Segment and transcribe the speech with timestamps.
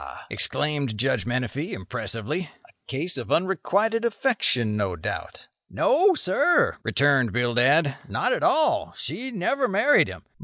[0.31, 7.97] exclaimed Judge Menefee, impressively; "a case of unrequited affection, no doubt." "No, sir," returned Bildad,
[8.07, 8.93] "not at all.
[8.97, 10.23] She never married him.